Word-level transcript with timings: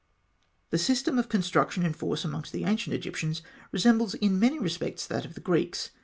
]The 0.71 0.79
system 0.79 1.19
of 1.19 1.29
construction 1.29 1.85
in 1.85 1.93
force 1.93 2.25
among 2.25 2.45
the 2.51 2.63
ancient 2.63 2.95
Egyptians 2.95 3.43
resembles 3.71 4.15
in 4.15 4.39
many 4.39 4.57
respects 4.57 5.05
that 5.05 5.25
of 5.25 5.35
the 5.35 5.41
Greeks. 5.41 5.91